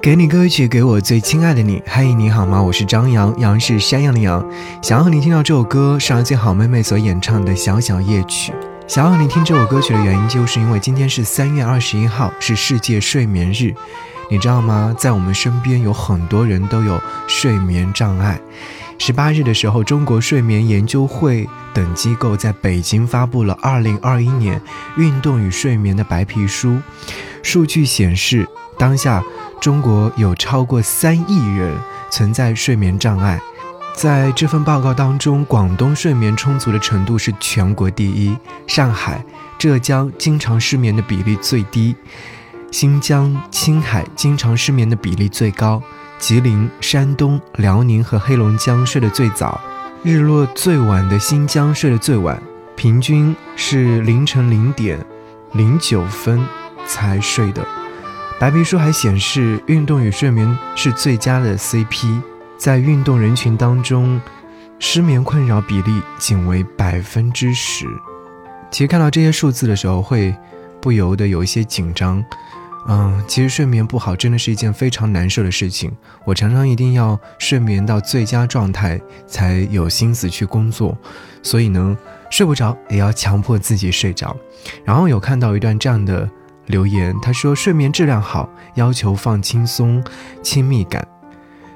[0.00, 1.82] 给你歌曲，给我最亲爱的你。
[1.86, 2.62] 嗨，你好吗？
[2.62, 4.44] 我是张扬，杨是山羊的羊。
[4.82, 8.52] 想要和你听到这首歌，是来自好妹妹所演唱的《小小夜曲》。
[8.86, 13.74] 想要和你听这首歌曲的原因，就是因为今天是三月二十一号，是世界睡眠日。
[14.30, 14.94] 你知道吗？
[14.98, 18.38] 在我们身边有很多人都有睡眠障碍。
[18.98, 24.60] 十八日的时候，中国睡眠研究会等机构在北京发布了二零二一年
[24.96, 26.78] 运动与睡眠的白皮书。
[27.42, 28.48] 数据显示，
[28.78, 29.22] 当下。
[29.60, 31.74] 中国有超过三亿人
[32.10, 33.40] 存在睡眠障碍，
[33.94, 39.24] 在这份报告当中，广东睡眠充足的程度是全国第一，上海、
[39.58, 41.96] 浙江经常失眠的比例最低，
[42.70, 45.82] 新疆、青海经常失眠的比例最高，
[46.18, 49.58] 吉林、山东、辽宁和黑龙江睡得最早，
[50.02, 52.42] 日落最晚的新疆睡得最晚，
[52.76, 54.98] 平均是凌晨零点
[55.52, 56.44] 零九分
[56.86, 57.66] 才睡的。
[58.44, 62.20] 白皮书还显示，运动与睡眠是最佳的 CP。
[62.58, 64.20] 在运动人群当中，
[64.78, 67.86] 失眠困扰比例仅为百分之十。
[68.70, 70.36] 其实看到这些数字的时候，会
[70.78, 72.22] 不由得有一些紧张。
[72.86, 75.90] 嗯，其实睡眠不好真的是一件非常难受的事情。
[76.26, 80.94] 我常常一定要睡眠到最佳状态，才有心思去工作。
[81.42, 81.96] 所以呢，
[82.30, 84.36] 睡不着也要强迫自己睡着。
[84.84, 86.28] 然后有看到一段这样的。
[86.66, 90.02] 留言他说：“睡眠质量好，要求放轻松、
[90.42, 91.06] 亲密感。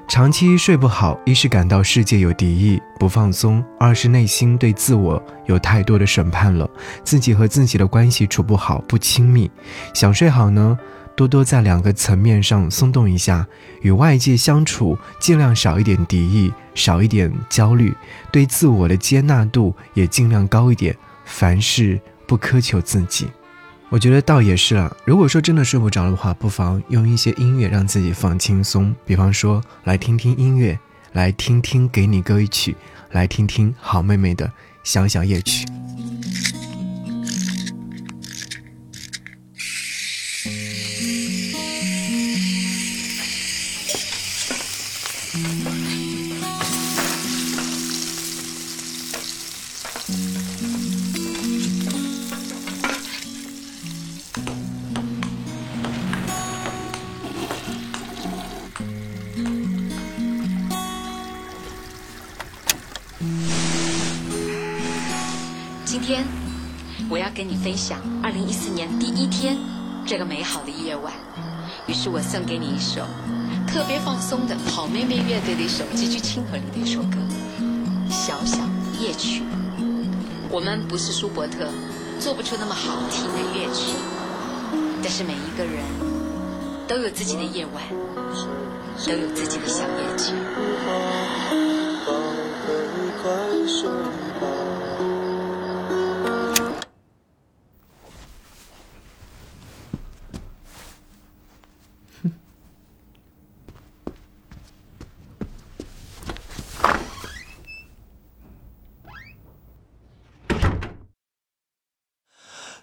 [0.07, 6.67] 长期睡不好，一是感到世界有敌意，不放松；二是内心对自我有太多的审判了，
[7.03, 9.51] 自己和自己的关系处不好，不亲密。
[9.93, 10.75] 想睡好呢，
[11.15, 13.45] 多多在两个层面上松动一下，
[13.83, 17.95] 与外界相处尽量少一点敌意，少一点焦虑，
[18.31, 23.27] 对自我的接纳度也尽量高一点，凡事不苛求自己。”
[23.91, 24.95] 我觉得倒也是啊。
[25.03, 28.95] 如果说真的睡不着的话，不妨用一些音乐让自己放轻松。
[29.03, 30.79] 比方说，来听听音乐，
[31.13, 32.75] 来听听给你歌一曲，
[33.11, 34.51] 来听听好妹妹的
[34.83, 35.65] 小小夜曲。
[65.89, 66.23] 今天
[67.09, 69.57] 我要跟你分享二零一四年第一天
[70.05, 71.11] 这个美好的夜晚，
[71.87, 73.01] 于是我送给你一首
[73.67, 77.17] 特别放松的好妹妹乐队的一首极具亲和力的一首歌
[78.11, 78.59] 《小小
[79.01, 79.41] 夜曲》。
[80.51, 81.67] 我们不是舒伯特，
[82.19, 83.97] 做不出那么好听的乐曲，
[85.01, 85.83] 但是每一个人
[86.87, 87.83] 都有自己的夜晚，
[89.07, 90.35] 都有自己的小夜曲。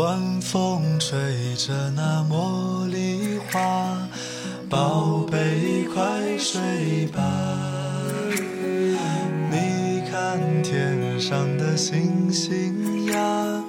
[0.00, 3.98] 晚风吹着那茉莉花，
[4.70, 6.02] 宝贝快
[6.38, 7.20] 睡吧。
[9.50, 13.62] 你看天上的星星呀，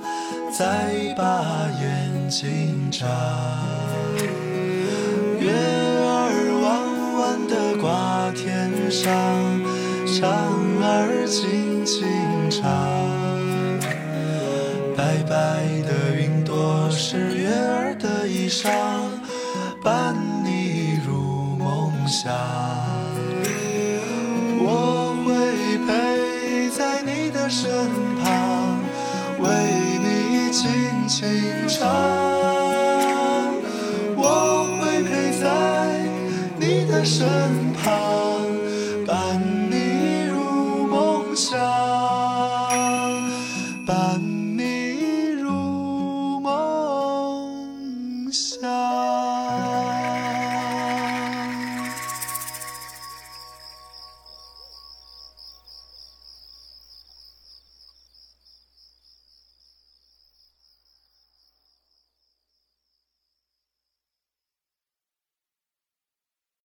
[0.58, 1.44] 在把
[1.82, 3.06] 眼睛眨。
[5.38, 6.32] 月儿
[6.64, 9.12] 弯弯的挂天上，
[10.08, 10.32] 蝉
[10.82, 12.08] 儿轻轻
[12.50, 12.72] 唱。
[14.96, 15.66] 白白
[18.52, 18.70] 的衣裳，
[19.82, 20.14] 伴
[20.44, 22.30] 你入梦乡。
[24.60, 27.72] 我会陪在你的身
[28.22, 28.80] 旁，
[29.40, 29.48] 为
[30.04, 31.88] 你轻轻唱。
[34.18, 35.46] 我会陪在
[36.60, 37.26] 你的身
[37.82, 37.92] 旁。